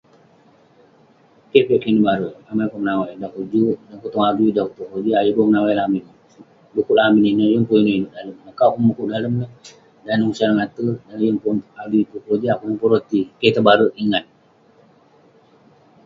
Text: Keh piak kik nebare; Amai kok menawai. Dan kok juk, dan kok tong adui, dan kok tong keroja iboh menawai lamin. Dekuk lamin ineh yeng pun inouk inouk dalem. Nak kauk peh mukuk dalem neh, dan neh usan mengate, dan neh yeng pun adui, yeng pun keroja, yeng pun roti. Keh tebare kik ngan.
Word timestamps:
Keh 1.49 1.63
piak 1.67 1.81
kik 1.83 1.93
nebare; 1.95 2.29
Amai 2.49 2.69
kok 2.71 2.81
menawai. 2.81 3.13
Dan 3.19 3.29
kok 3.33 3.45
juk, 3.53 3.77
dan 3.87 3.95
kok 4.01 4.11
tong 4.13 4.25
adui, 4.29 4.49
dan 4.55 4.63
kok 4.67 4.75
tong 4.77 4.87
keroja 4.89 5.17
iboh 5.29 5.45
menawai 5.47 5.75
lamin. 5.79 6.03
Dekuk 6.73 6.97
lamin 6.99 7.25
ineh 7.31 7.47
yeng 7.53 7.65
pun 7.69 7.77
inouk 7.79 7.93
inouk 7.95 8.13
dalem. 8.15 8.35
Nak 8.45 8.53
kauk 8.59 8.73
peh 8.75 8.83
mukuk 8.87 9.07
dalem 9.13 9.33
neh, 9.41 9.51
dan 10.05 10.15
neh 10.19 10.27
usan 10.31 10.49
mengate, 10.51 10.87
dan 11.05 11.15
neh 11.17 11.25
yeng 11.27 11.39
pun 11.43 11.55
adui, 11.81 11.97
yeng 11.99 12.09
pun 12.11 12.19
keroja, 12.23 12.51
yeng 12.63 12.77
pun 12.81 12.89
roti. 12.93 13.21
Keh 13.39 13.53
tebare 13.55 13.85
kik 13.95 14.07
ngan. 14.09 14.25